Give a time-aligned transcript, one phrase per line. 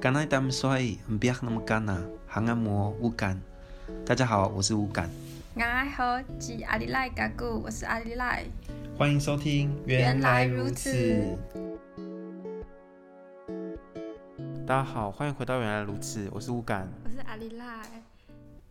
[0.00, 0.78] 刚来他们说，
[1.18, 3.36] 不要那么干呐，还按摩无感。
[4.06, 5.10] 大家好，我是无感。
[5.56, 8.44] 大家好，是阿里赖嘎古，我是阿里赖。
[8.96, 11.36] 欢迎收听，原来如此。
[14.64, 17.64] 大家好，欢迎回到原来如此，我是无感，我是阿里赖。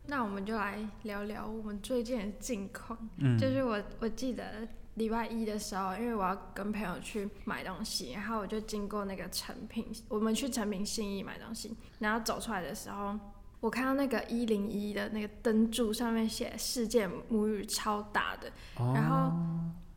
[0.06, 2.98] 那我们就来聊聊我们最近的近况。
[3.18, 4.66] 嗯，就是我我记得。
[4.98, 13.18] 礼拜一的时候，因为我要跟朋友去买东西，然后我就经过那个成品，我们去成品信义买东西，然后走出来的时候，
[13.60, 19.32] 我看到那个一零一的那个灯柱上面写“世界母语”超大的，哦，然后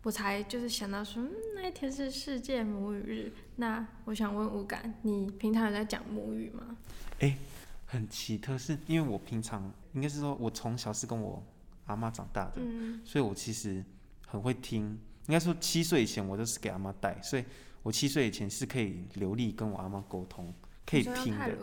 [0.03, 6.77] 我才就是想到说，嗯，那一天是世界母语日，那我想问吴感，你平常有在讲母语吗？
[7.21, 7.39] 哎，
[7.87, 11.43] 很奇特，是因为我平常应该是说我从小是跟我
[11.87, 13.83] 阿妈长大的，嗯，所以我其实。
[14.31, 14.83] 很会听，
[15.27, 17.45] 应该说七岁以前我都是给阿妈带，所以
[17.83, 20.55] 我七岁以前是可以流利跟我阿妈沟通，
[20.87, 21.59] 可以听的。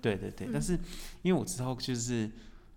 [0.00, 0.78] 对对对，嗯、但是
[1.22, 2.30] 因为我之后就是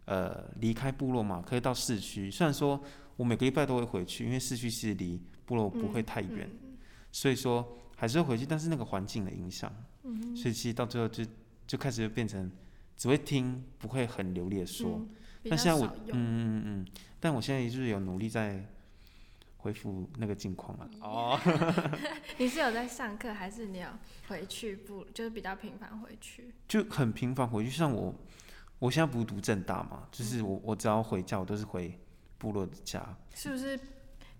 [0.05, 2.31] 呃离开部落嘛，可以到市区。
[2.31, 2.81] 虽然说
[3.17, 6.77] 我每个礼拜都会回去，因为市区其实离部落不会太远，嗯嗯、
[7.11, 8.47] 所以说还是会回去。
[8.47, 9.71] 但是那个环境的影响，
[10.03, 11.23] 嗯、所以其实到最后就
[11.67, 12.51] 就开始就变成
[12.97, 14.99] 只会听，不会很流利的说。
[14.99, 15.09] 嗯、
[15.49, 16.85] 但现在我嗯嗯嗯，
[17.19, 18.65] 但我现在就是有努力在。
[19.65, 21.39] 恢复那个境况了哦。
[22.37, 23.89] 你是有在上课，还是你要
[24.27, 25.03] 回去不？
[25.05, 26.53] 就是比较频繁回去？
[26.67, 28.13] 就很频繁回去，像我，
[28.77, 31.99] 我现在不是读正大嘛，就是我我只要回家，我都是回
[32.37, 33.03] 部落的家。
[33.33, 33.79] 是不是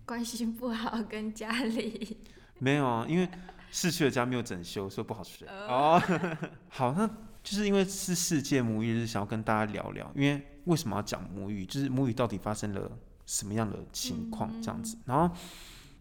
[0.04, 2.18] 关系不好跟家里？
[2.60, 3.28] 没有啊，因为
[3.72, 5.48] 市区的家没有整修，所以不好睡。
[5.48, 6.00] 哦，
[6.70, 7.04] 好，那
[7.42, 11.66] 就是因为是世界母语日，想要跟大家聊聊，因为为什么要讲母语？
[11.66, 12.88] 就是母语到底发生了
[13.26, 14.96] 什么样的情况这样子？
[15.04, 15.36] 然后，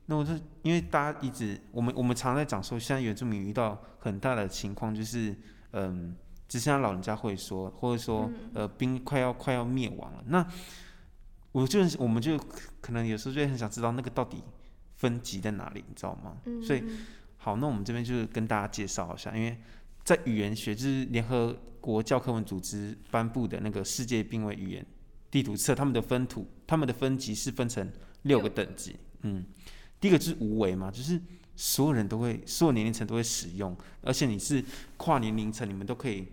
[0.05, 0.31] 那我就
[0.61, 5.35] 因为大家一直我们我们常在讲说，现在原住民遇到很大的情况就是，
[5.71, 6.15] 嗯，
[6.47, 10.23] 只剩下老人家会说，或者说呃，兵快要快要灭亡了。
[10.27, 10.47] 那
[11.51, 12.37] 我就我们就
[12.79, 14.43] 可能有时候就很想知道那个到底
[14.93, 16.37] 分级在哪里，你知道吗？
[16.61, 16.83] 所以
[17.37, 19.57] 好，那我们这边就是跟大家介绍一下，因为
[20.03, 24.85] 在语言学就是联合国教科文组织颁布的那个世界濒危语言。
[25.31, 27.91] 地图册，他们的分图，他们的分级是分成
[28.23, 28.95] 六个等级。
[29.21, 29.45] 嗯，
[29.99, 31.19] 第一个就是无为嘛，就是
[31.55, 34.63] 所有人都会，所有年龄层都会使用，而且你是
[34.97, 36.27] 跨年龄层，你们都可以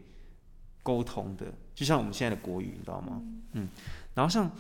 [0.83, 3.23] 沟通的，就像我们现在的国语，你知道吗？
[3.53, 3.69] 嗯，
[4.15, 4.51] 然后像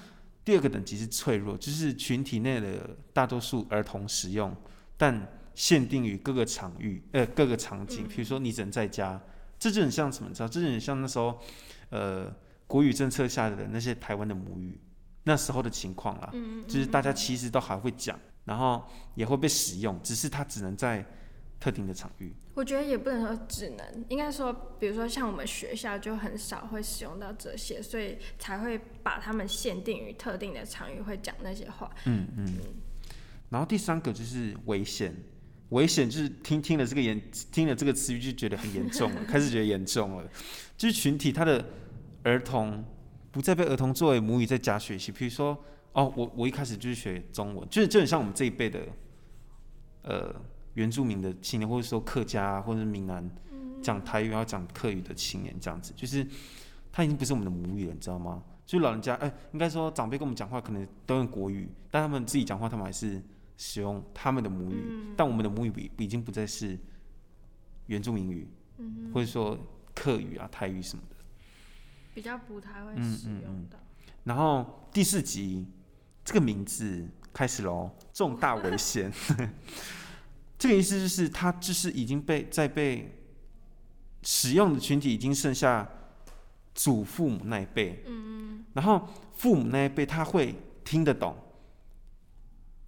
[0.44, 4.54] 第二个等级是脆弱，就是群体内的大多数儿童使用，
[4.96, 9.20] 但限定于各个场域，呃，各个场景，比如说你只能在家，
[9.58, 10.28] 这就很像什么？
[10.28, 10.48] 你知道？
[10.48, 11.38] 这就很像那时候，
[11.90, 12.32] 呃。
[12.64, 14.80] 国语政策下的那些台湾的母语，
[15.24, 16.32] 那时候的情况啦，
[16.66, 18.82] 就是大家其实都还会讲，然后
[19.14, 21.04] 也会被使用，只是它只能在
[21.60, 22.34] 特定的场域。
[22.54, 31.90] 我觉得也不能说只能，应该说，比如说像我们学校就很少会使用到这些，所以才会把它们限定于特定的场域会讲那些话。
[32.06, 32.44] 嗯嗯。
[32.44, 32.74] 嗯，
[33.50, 35.14] 然后第三个就是危险，
[35.68, 37.22] 危险就是听听了这个严，
[37.52, 40.28] 听了这个词语就觉得很严重了， 开始觉得严重了，
[40.76, 41.64] 就是群体它的。
[42.24, 42.84] 儿童
[43.32, 45.58] 不再被儿童作为母语在家学习，比如说，
[45.92, 48.86] 哦，我我一开始就是学中文，就是就很像我们这一辈的，
[50.02, 50.34] 呃，
[50.74, 53.28] 原住民的青年，或者说客家或者是闽南
[53.82, 56.26] 讲台语要讲客语的青年这样子，就是
[56.92, 58.42] 他已经不是我们的母语了，你知道吗？
[58.66, 63.20] 就老人家，哎、欸，应该说长辈跟我们讲话可能都用国语，但他们自己讲话，他们还是
[63.56, 66.78] 使用他们的母语，但我们的母语已经不再是
[67.86, 68.46] 原住民语，
[69.12, 69.58] 或者说
[69.94, 71.16] 客语啊、台语什么的。
[72.14, 73.78] 比较不太会使用的。
[74.24, 75.66] 然后第四集
[76.24, 79.12] 这个名字开始喽，重大危险。
[80.58, 83.24] 这个意思就是，他就是已经被在被
[84.22, 85.88] 使用的群体已经剩下
[86.72, 88.04] 祖父母那一辈。
[88.06, 88.64] 嗯嗯。
[88.74, 91.36] 然后父母那一辈他会听得懂，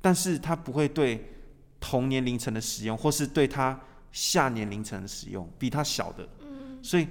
[0.01, 1.33] 但是他不会对
[1.81, 3.81] 同年龄层的使用，或是对他
[4.13, 6.29] 下年龄层的使用，比他小的。
[6.43, 6.79] 嗯。
[6.81, 7.09] 所以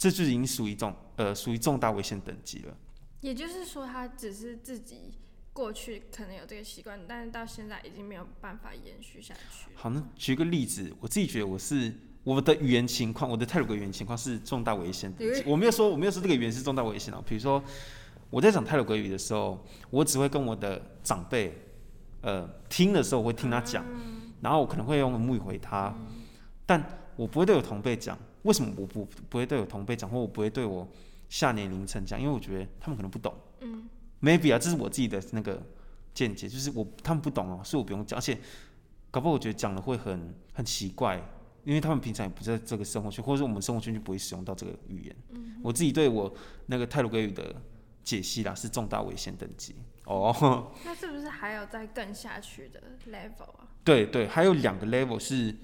[0.00, 0.96] 这就已经属于一种。
[1.20, 2.74] 呃，属于重大危险等级了。
[3.20, 5.12] 也就是说，他只是自己
[5.52, 9.68] 过去可能有这个习惯，但是到现在已经没有办法延续下去。
[9.74, 11.92] 好，那举个例子，我自己觉得我是
[12.24, 15.42] 我的语言情况，我的泰鲁格语言情况是重大危险等级。
[15.44, 17.22] 我没有说，我没有说这个语言是重大危险哦。
[17.28, 17.62] 比如说，
[18.30, 21.54] 我在讲泰鲁阁语的时候，我只会跟我的长辈，
[22.22, 26.22] 呃，听的时候我会听他讲，嗯、然后我可能会用母语回他，嗯、
[26.64, 26.82] 但
[27.16, 28.18] 我不会对我同辈讲。
[28.42, 30.88] 为什么我不不会对我同辈讲，或我不会对我
[31.28, 33.34] 下年龄层讲，因为我觉得他们可能不懂。
[33.60, 33.88] 嗯
[34.20, 35.62] ，maybe 啊，这是我自己的那个
[36.14, 38.18] 见解，就是我他们不懂哦，所以我不用讲。
[38.18, 38.38] 而且
[39.10, 41.22] 搞不好我觉得讲了会很很奇怪，
[41.64, 45.16] 因为他们平常也不在这个生活圈，或者说我们生活圈就不会使用到这个语言。
[45.30, 46.32] 嗯、我自己对我
[46.66, 47.54] 那个泰鲁格语的
[48.02, 49.74] 解析啦，是重大危险等级。
[50.06, 52.82] 哦，那是不是还有再更下去的
[53.12, 53.68] level 啊？
[53.84, 55.54] 对对，还有两个 level 是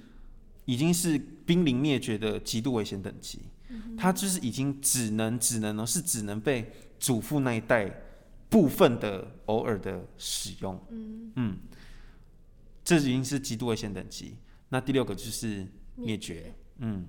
[0.66, 3.40] 已经是濒临灭绝的极度危险等级。
[3.68, 6.70] 嗯、它就是已经只能只能哦，是只能被
[7.00, 7.90] 祖父那一代
[8.48, 10.80] 部分的偶尔的使用。
[10.90, 11.58] 嗯嗯，
[12.84, 14.36] 这已经是极度危险等级。
[14.68, 15.66] 那第六个就是
[15.96, 16.34] 灭绝。
[16.34, 17.06] 灭绝嗯，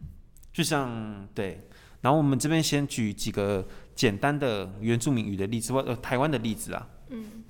[0.51, 1.67] 就像对，
[2.01, 6.89] 然后我们这边先举几个简单的原住民语的例子，或呃台湾的例子啊。
[7.09, 7.43] 嗯，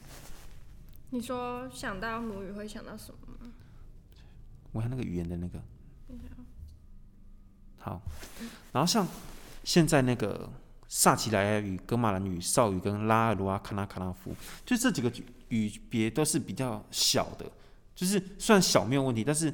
[1.12, 3.54] 你说想到母语会想到什么吗？
[4.74, 5.64] 我看那个语言的那个。
[7.80, 8.02] 好，
[8.74, 9.08] 然后像
[9.64, 10.50] 现在那个
[10.90, 15.12] 萨奇莱雅语、噶玛兰语、邵语跟拉尔鲁阿、卡纳卡纳夫，就这几个
[15.50, 17.46] 语别都是比较小的，
[17.96, 19.54] 就是虽然小没有问题，但是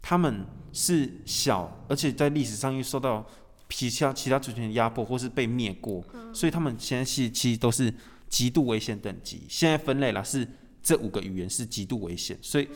[0.00, 3.24] 他们是小，而且在历史上又受到
[3.68, 7.92] 其他其他族群的压迫或是被灭过，所以他们现在是其实都是
[8.28, 9.46] 极度危险等级。
[9.48, 10.46] 现在分类了是
[10.80, 12.68] 这五个语言是极度危险，所以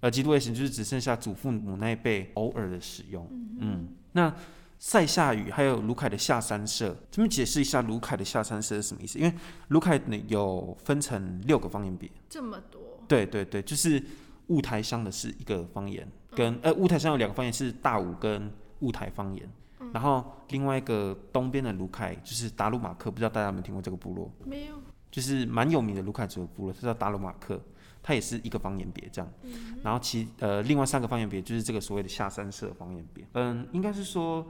[0.00, 3.28] 呃极度危险就是只剩下祖父母那一辈偶尔的使用，
[3.60, 3.88] 嗯。
[4.12, 4.34] 那
[4.80, 9.18] 塞夏语还有卢凯的下三社，这边解释一下卢凯的下三社是什么意思？
[9.18, 9.34] 因为
[9.68, 12.80] 卢凯呢有分成六个方言别，这么多？
[13.08, 14.02] 对对对，就是
[14.46, 18.50] 雾台乡的是一个方言，跟、嗯、呃雾台乡有两个方言是大武跟
[18.80, 19.50] 雾台方言，
[19.80, 24.30] 嗯、然后另外一个东边的卢凯就是达鲁马克，不知道大家有没有听过这个部落？
[24.44, 24.74] 没有，
[25.10, 27.60] 就是蛮有名的卢凯族的部落，它叫达鲁马克。
[28.02, 33.26] 它也是一个方言别这样，嗯、然后其呃另外三个方言别就是这个所谓的下三社方言别。
[33.34, 34.46] 嗯，应该是说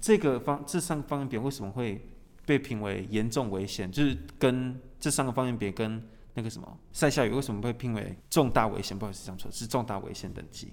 [0.00, 2.08] 这个方这三个方言别为什么会
[2.46, 3.92] 被评为严重危险？
[3.92, 6.02] 就是跟这三个方言别跟
[6.32, 8.98] 那个什么赛夏语为什么被评为重大危险？
[8.98, 10.72] 不好意思讲错，是重大危险等级，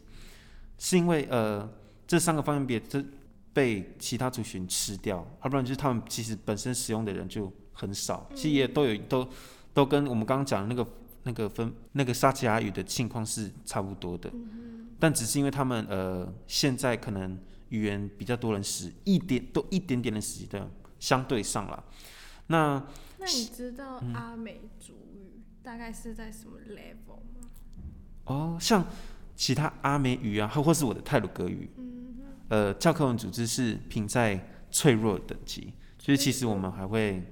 [0.78, 1.70] 是因为呃
[2.08, 3.04] 这三个方言别这
[3.52, 9.28] 被其他族群吃掉，要不然就是他们其实本身使用的人就很少，其实也都有都
[9.74, 10.90] 都跟我们刚刚讲的那个。
[11.24, 17.38] 那个分那个沙奇亚语的情况是差不多的，嗯、但只是因为他们呃现在可能
[17.70, 21.84] 语言比较多人使一点都一点点的使的相对上了。
[22.48, 22.84] 那
[23.18, 27.50] 那你知道阿美族语大概是在什么 level 吗？
[28.24, 28.86] 哦，像
[29.36, 32.16] 其他阿美语啊，或或是我的泰鲁格语，嗯、
[32.48, 37.24] 呃，教科文组织是评在脆弱等级，所以其实我们还会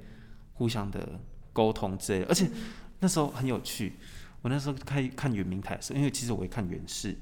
[0.54, 1.20] 互相的
[1.54, 2.50] 沟通之类的，而且。
[2.98, 3.94] 嗯那时候很有趣，
[4.42, 7.16] 我那时候看看圆明台的时候，因为其实我会看原视，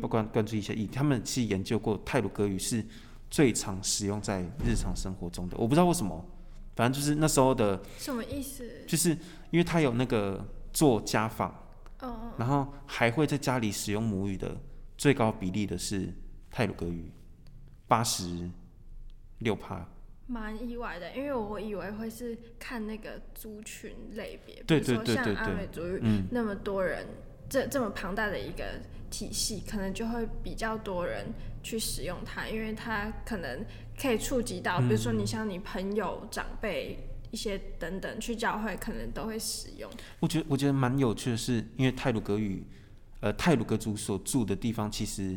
[0.00, 2.84] 不关关注一些议题，他们其实研究过泰鲁格语是
[3.30, 6.24] 最常使用在日常生活中的，我不知道为什么，
[6.76, 8.84] 反正就是那时候的什么意思？
[8.86, 9.10] 就是
[9.50, 11.54] 因为他有那个做家访，
[12.36, 14.60] 然后还会在家里使用母语的
[14.98, 16.12] 最高比例的是
[16.50, 17.10] 泰鲁格语，
[17.88, 18.50] 八十
[19.38, 19.88] 六趴。
[20.26, 27.14] 蛮意外的，因为我以为会是看那个族群类别，对对对对对，比如说像阿美族语那么多人，嗯、
[27.48, 28.64] 这这么庞大的一个
[29.10, 31.26] 体系，可能就会比较多人
[31.62, 33.62] 去使用它，因为它可能
[34.00, 36.98] 可以触及到，比如说你像你朋友、长辈
[37.30, 39.90] 一些等等，去教会可能都会使用。
[40.20, 42.64] 我觉得我觉得蛮有趣的是，因为泰鲁格语，
[43.20, 45.36] 呃，泰鲁格族所住的地方，其实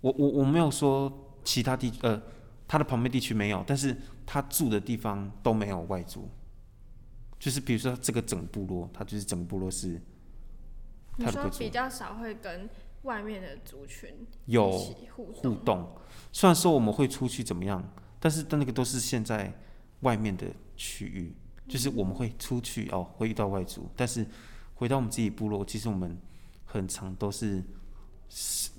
[0.00, 2.22] 我我我没有说其他地呃。
[2.72, 6.26] 他的旁边地区没有，但是他住的地方都没有外族，
[7.38, 10.00] 就是比如说这个整个部落，他就是整个部落是。
[11.18, 12.70] 你说比较少会跟
[13.02, 14.70] 外面的族群有
[15.10, 15.86] 互动，
[16.32, 17.86] 虽然说我们会出去怎么样，
[18.18, 19.52] 但是但那个都是现在
[20.00, 21.36] 外面的区域，
[21.68, 24.26] 就是我们会出去哦，会遇到外族，但是
[24.76, 26.16] 回到我们自己部落，其实我们
[26.64, 27.62] 很常都是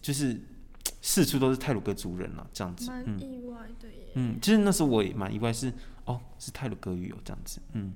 [0.02, 0.42] 就是。
[1.06, 4.14] 四处都是泰鲁格族人了，这样子，蛮意外的耶。
[4.14, 5.74] 嗯，其实那时候我也蛮意外是，是
[6.06, 7.94] 哦，是泰鲁格语哦，这样子，嗯。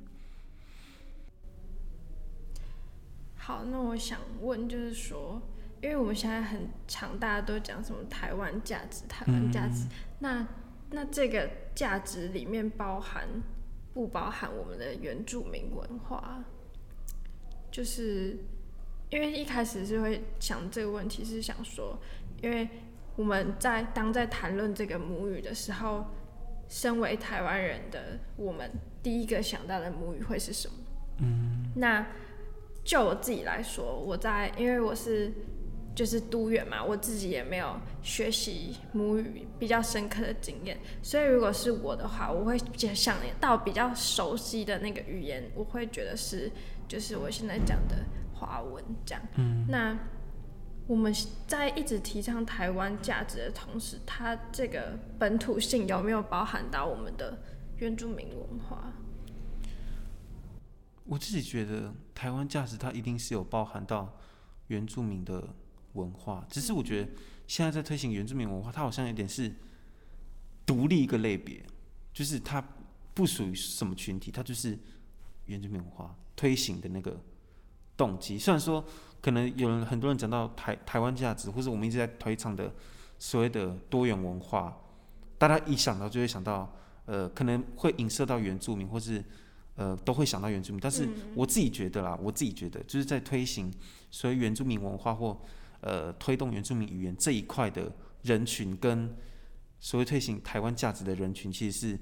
[3.38, 5.42] 好，那我想问，就是说，
[5.82, 10.48] 因为我们现在很常，大家都讲什么台湾价值，台湾价值，嗯、那
[10.92, 13.26] 那这个价值里面包含
[13.94, 16.44] 不包含我们的原住民文化？
[17.72, 18.38] 就是
[19.12, 21.98] 因为一开始是会想这个问题，是想说，
[22.44, 22.68] 因为。
[23.18, 26.06] 我们在当在谈论这个母语的时候，
[26.70, 28.70] 身为台湾人的我们，
[29.02, 30.74] 第一个想到的母语会是什么？
[31.22, 32.06] 嗯，那
[32.84, 35.34] 就我自己来说，我在因为我是
[35.96, 42.56] 就是都远嘛，我自己也没有学习母语比较深刻的经验，所以如果是我的话，我会
[42.94, 46.52] 想到比较熟悉的那个语言，我会觉得是
[46.88, 47.96] 就是我现在讲的
[48.36, 49.24] 华文这样。
[49.38, 49.98] 嗯，那。
[50.88, 51.14] 我们
[51.46, 57.38] 在一直提倡台湾价值的同时，它这个本土性有没有包含到我们的
[57.78, 58.94] 原住民文化？
[61.04, 64.18] 我自己觉得台湾价值它一定是有包含到
[64.68, 65.54] 原住民的
[65.94, 67.12] 文化，只是我觉得
[67.48, 69.54] 现在在推行原住民文化，它好像有点是
[70.66, 71.62] 独立一个类别，
[72.14, 72.66] 就是它
[73.14, 74.78] 不属于什么群体，它就是
[75.48, 77.20] 原住民文化推行的那个
[77.98, 78.38] 动机。
[78.38, 78.86] 虽然说
[79.22, 82.74] 可能有人很多人讲到台台湾价值，或是我们一直在推倡的
[83.20, 84.78] 所谓的多元文化，
[85.38, 86.74] 大家一想到就会想到，
[87.06, 89.24] 呃，可能会影射到原住民，或是。
[89.80, 93.72] 呃，都会想到原住民，但是我自己觉得啦，嗯、我自己觉得就是在推行
[94.10, 95.40] 所谓原住民文化或
[95.82, 97.92] 呃推动原住民语言这一块的
[98.24, 99.16] 人群，跟
[99.80, 102.00] 所谓推行台湾价值的人群，其实是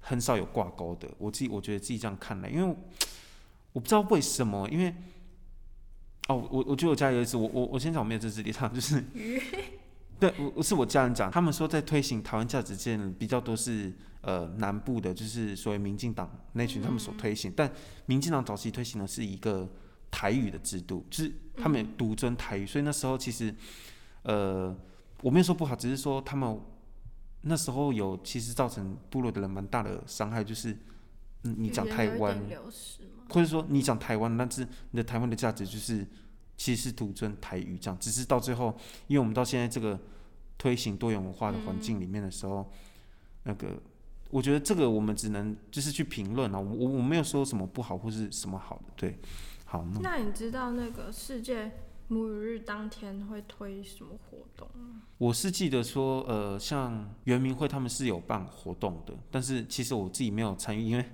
[0.00, 1.06] 很少有挂钩的。
[1.18, 2.76] 我自己我觉得自己这样看来，因为，
[3.74, 4.94] 我不知道为什么，因为
[6.28, 9.04] 哦，我我觉得我家里有一次，我我我先讲我没有这支立场，就是。
[10.20, 17.72] 对，我我是我家人讲，他们说在推行台湾价值建比较多是呃南部的，就是所谓民进党那群他们所推行，嗯、但
[18.06, 19.70] 民进党早期推行的是一个
[20.10, 23.54] 台语的制度，就是他们独尊台语，所以那时候其实
[24.22, 24.76] 呃
[25.22, 26.60] 我没有说不好，只是说他们
[27.42, 30.76] 那时候有其实造成部落的人蛮大的伤害，就是
[31.44, 32.36] 嗯你讲台湾，
[33.30, 36.06] 或者说你讲台湾，但是你的台湾的价值就是。
[36.60, 39.96] 其实是独尊台语这样，只是到最后，因为我们到现在这个
[40.58, 42.68] 推行多元文化的环境里面的时候，
[43.44, 43.80] 那个
[44.28, 49.20] 我觉得这个我们只能就是去评论啊，我我没有说什么不好或是什么好的，对，
[49.66, 49.86] 好。
[49.94, 51.70] 那，那你知道那个世界
[52.08, 54.68] 母语日当天会推什么活动？
[55.18, 61.04] 我是记得说，呃，像原民会他们是有办活动的，但是其实我自己没有参与，因为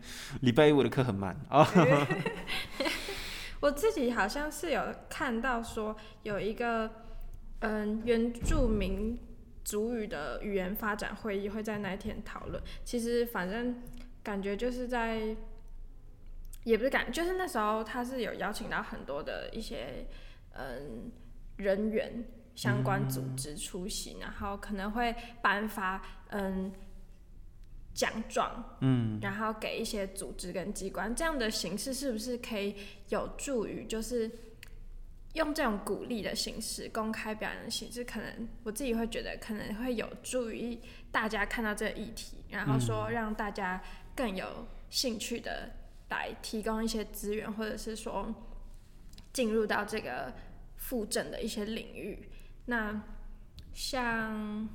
[0.43, 1.63] 礼拜一我的课很满啊。
[1.69, 2.07] 哦
[3.61, 6.91] 我自己好像是有看到说有一个
[7.61, 9.19] 嗯原住民
[9.65, 12.63] 族语的语言发展会议会在那一天讨论。
[12.85, 13.83] 其实反正
[14.23, 15.35] 感觉就是在，
[16.65, 20.07] 也不是感，就是那时候他是有邀请到很多的一些
[20.57, 21.11] 嗯
[21.57, 22.13] 人员
[22.55, 26.73] 相关组织出席，然后可能会颁发嗯。
[27.95, 32.75] 奖状，嗯，然后给一些组织跟机关，这样的形式是不是可以
[33.11, 34.29] 有助于，就是
[35.35, 40.77] 用这种鼓励的形式、公开表演的形式，可能我自己会觉得可能会有助于
[41.13, 43.81] 大家看到这个议题，然后说让大家
[44.17, 45.71] 更有兴趣的
[46.11, 48.35] 来提供一些资源，或者是说
[49.35, 50.33] 进入到这个
[50.77, 52.31] 复振的一些领域。
[52.65, 53.03] 那
[53.75, 54.67] 像，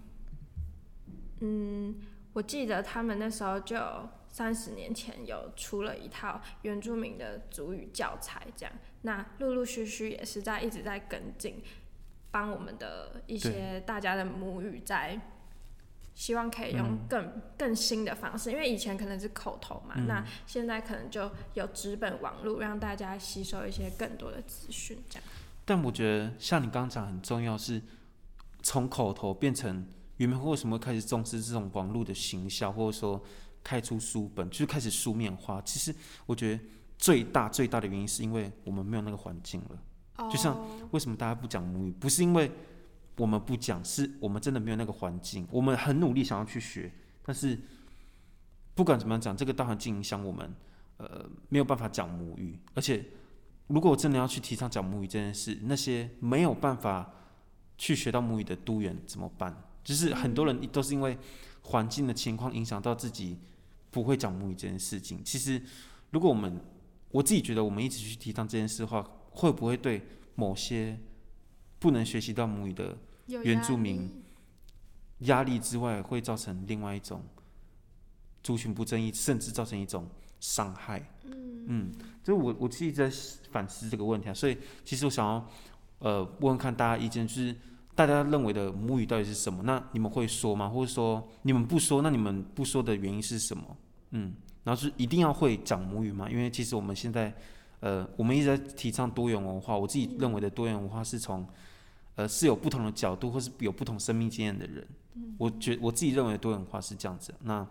[1.40, 2.00] 嗯。
[2.32, 3.76] 我记得他们那时候就
[4.28, 11.62] 三十年前有出了一套原住民的族语教材，这样，那陆陆续续也是在一直在跟进，
[12.30, 15.20] 帮我们的一些大家的母语在，
[16.20, 25.24] 希望可以用更、嗯、更新的方式，因为以前可能是口头嘛，嗯、那现在可能就有纸本网络让大家吸收一些更多的资讯，这样。
[25.64, 27.82] 但我觉得像你刚刚讲很重要是，
[28.62, 29.88] 从口头变成。
[30.18, 33.24] 原本会为什么会开始重视这种网络的行销，或者说
[33.64, 35.62] 开出书本，就是开始书面化？
[35.62, 35.96] 其实
[36.26, 36.62] 我觉得
[36.98, 39.80] 最大最大的原因是因为我们没有那个环境了。
[40.18, 40.30] Oh.
[40.30, 40.62] 就像
[40.92, 42.52] 为什么大家不讲母语，不是因为
[43.20, 45.46] 我们不讲，是我们真的没有那个环境。
[45.52, 46.90] 我们很努力想要去学，
[47.22, 47.60] 但是
[48.74, 50.56] 不管怎么样讲，这个大环境影响我们，
[50.98, 52.58] 呃，没有办法讲母语。
[52.74, 53.06] 而且
[53.68, 57.14] 如果我真的要去提倡讲母语这件事，那些没有办法
[57.78, 59.64] 去学到母语的都员怎么办？
[59.84, 61.18] 就是很多人都是因为
[61.64, 63.38] 环境的情况影响到自己
[63.92, 65.22] 不会讲母语这件事情。
[65.26, 65.62] 其实，
[66.12, 66.60] 如果我们
[67.12, 70.02] 我自己觉得我们一直去提倡这件事的话，会不会对
[70.36, 70.98] 某些
[71.80, 72.96] 不能学习到母语的
[73.28, 74.22] 原住民
[75.20, 77.24] 压力之外，会造成另外一种
[78.44, 80.08] 族群不正义，甚至造成一种
[80.40, 81.02] 伤害？
[81.24, 81.92] 嗯，嗯，
[82.24, 83.10] 所以我我自己在
[83.52, 84.34] 反思这个问题啊。
[84.34, 85.50] 所以，其实我想要
[86.00, 87.56] 呃问问看大家意见，就是。
[87.96, 89.62] 大家认为的母语到底是什么？
[89.64, 90.70] 那你们会说吗？
[90.70, 92.02] 或者说你们不说？
[92.02, 93.78] 那你们不说的原因是什么？
[94.12, 94.34] 嗯，
[94.64, 96.30] 然后是一定要会讲母语吗？
[96.30, 97.36] 因为其实我们现在，
[97.80, 99.78] 呃，我们一直在提倡多元文化。
[99.78, 101.48] 我自己认为的多元文化是从，
[102.16, 104.86] 呃，是有不同的角度，或是有不同生命经验的人。
[105.38, 107.34] 我觉我自己认为的多元文化是这样子。
[107.42, 107.68] 那。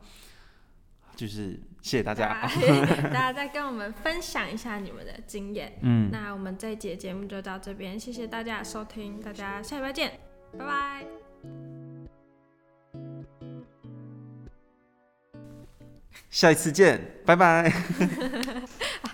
[1.16, 2.48] 就是 谢谢大家，
[3.02, 5.76] 大家再跟我们分享一下你们的经验。
[5.82, 10.12] 嗯，那我们这一节节目就到这边，谢谢大家的收听，大家下礼拜见，
[10.56, 11.04] 拜拜。
[16.30, 17.68] 下一次见，拜拜。